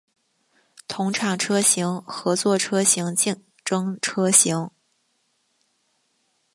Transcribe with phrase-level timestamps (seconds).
[0.87, 4.71] 同厂车型合作车型竞争车型